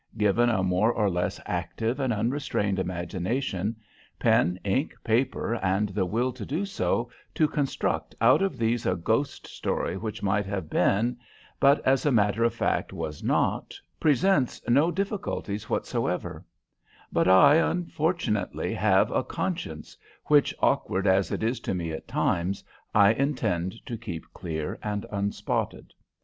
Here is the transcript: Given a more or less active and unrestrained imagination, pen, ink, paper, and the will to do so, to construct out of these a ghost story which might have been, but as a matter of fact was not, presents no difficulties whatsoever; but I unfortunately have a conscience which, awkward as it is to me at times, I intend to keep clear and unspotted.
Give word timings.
Given 0.17 0.49
a 0.49 0.63
more 0.63 0.91
or 0.91 1.11
less 1.11 1.39
active 1.45 1.99
and 1.99 2.11
unrestrained 2.11 2.79
imagination, 2.79 3.75
pen, 4.17 4.59
ink, 4.65 4.95
paper, 5.03 5.57
and 5.57 5.89
the 5.89 6.07
will 6.07 6.33
to 6.33 6.43
do 6.43 6.65
so, 6.65 7.11
to 7.35 7.47
construct 7.47 8.15
out 8.19 8.41
of 8.41 8.57
these 8.57 8.87
a 8.87 8.95
ghost 8.95 9.45
story 9.45 9.97
which 9.97 10.23
might 10.23 10.47
have 10.47 10.71
been, 10.71 11.17
but 11.59 11.81
as 11.85 12.03
a 12.03 12.11
matter 12.11 12.43
of 12.43 12.51
fact 12.51 12.91
was 12.91 13.21
not, 13.21 13.79
presents 13.99 14.59
no 14.67 14.89
difficulties 14.89 15.69
whatsoever; 15.69 16.43
but 17.13 17.27
I 17.27 17.57
unfortunately 17.57 18.73
have 18.73 19.11
a 19.11 19.23
conscience 19.23 19.95
which, 20.25 20.51
awkward 20.61 21.05
as 21.05 21.31
it 21.31 21.43
is 21.43 21.59
to 21.59 21.75
me 21.75 21.91
at 21.91 22.07
times, 22.07 22.63
I 22.95 23.13
intend 23.13 23.75
to 23.85 23.99
keep 23.99 24.33
clear 24.33 24.79
and 24.81 25.05
unspotted. 25.11 25.93